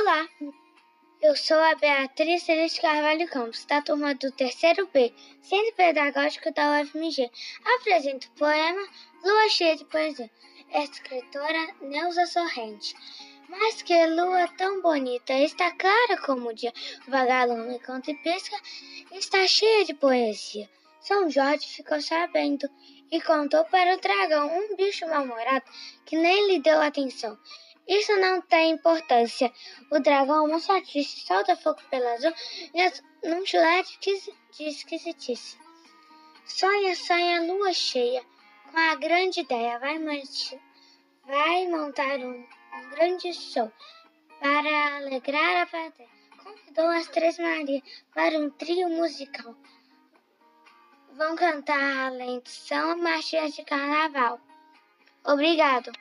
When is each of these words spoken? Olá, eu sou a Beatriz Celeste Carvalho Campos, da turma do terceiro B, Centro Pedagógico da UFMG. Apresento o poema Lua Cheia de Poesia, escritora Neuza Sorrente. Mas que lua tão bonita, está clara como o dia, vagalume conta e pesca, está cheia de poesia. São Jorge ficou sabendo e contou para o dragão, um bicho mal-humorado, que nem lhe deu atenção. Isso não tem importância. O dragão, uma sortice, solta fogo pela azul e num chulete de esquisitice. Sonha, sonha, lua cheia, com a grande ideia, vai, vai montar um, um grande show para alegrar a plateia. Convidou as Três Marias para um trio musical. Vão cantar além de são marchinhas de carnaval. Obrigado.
Olá, 0.00 0.26
eu 1.20 1.36
sou 1.36 1.58
a 1.58 1.74
Beatriz 1.74 2.44
Celeste 2.44 2.80
Carvalho 2.80 3.28
Campos, 3.28 3.66
da 3.66 3.82
turma 3.82 4.14
do 4.14 4.32
terceiro 4.32 4.88
B, 4.90 5.12
Centro 5.42 5.74
Pedagógico 5.74 6.50
da 6.54 6.80
UFMG. 6.80 7.30
Apresento 7.76 8.26
o 8.28 8.38
poema 8.38 8.80
Lua 9.22 9.48
Cheia 9.50 9.76
de 9.76 9.84
Poesia, 9.84 10.30
escritora 10.72 11.74
Neuza 11.82 12.24
Sorrente. 12.24 12.94
Mas 13.46 13.82
que 13.82 14.06
lua 14.06 14.48
tão 14.56 14.80
bonita, 14.80 15.34
está 15.34 15.70
clara 15.72 16.16
como 16.24 16.48
o 16.48 16.54
dia, 16.54 16.72
vagalume 17.06 17.78
conta 17.80 18.10
e 18.10 18.14
pesca, 18.22 18.56
está 19.12 19.46
cheia 19.46 19.84
de 19.84 19.92
poesia. 19.92 20.66
São 21.02 21.28
Jorge 21.28 21.66
ficou 21.66 22.00
sabendo 22.00 22.66
e 23.12 23.20
contou 23.20 23.66
para 23.66 23.94
o 23.94 24.00
dragão, 24.00 24.46
um 24.46 24.76
bicho 24.76 25.06
mal-humorado, 25.06 25.66
que 26.06 26.16
nem 26.16 26.46
lhe 26.46 26.58
deu 26.58 26.80
atenção. 26.80 27.38
Isso 27.88 28.16
não 28.18 28.40
tem 28.42 28.72
importância. 28.72 29.52
O 29.90 29.98
dragão, 29.98 30.44
uma 30.44 30.60
sortice, 30.60 31.20
solta 31.26 31.56
fogo 31.56 31.80
pela 31.90 32.12
azul 32.12 32.32
e 32.74 33.28
num 33.28 33.44
chulete 33.44 33.98
de 34.52 34.68
esquisitice. 34.68 35.58
Sonha, 36.44 36.94
sonha, 36.96 37.42
lua 37.42 37.72
cheia, 37.72 38.24
com 38.70 38.78
a 38.78 38.94
grande 38.94 39.40
ideia, 39.40 39.78
vai, 39.78 39.98
vai 41.24 41.68
montar 41.68 42.18
um, 42.18 42.44
um 42.74 42.90
grande 42.90 43.32
show 43.32 43.70
para 44.40 44.96
alegrar 44.96 45.62
a 45.62 45.66
plateia. 45.66 46.08
Convidou 46.42 46.86
as 46.86 47.06
Três 47.08 47.38
Marias 47.38 47.82
para 48.14 48.38
um 48.38 48.50
trio 48.50 48.88
musical. 48.88 49.54
Vão 51.12 51.36
cantar 51.36 52.06
além 52.06 52.40
de 52.40 52.50
são 52.50 52.96
marchinhas 52.96 53.54
de 53.54 53.64
carnaval. 53.64 54.40
Obrigado. 55.24 55.92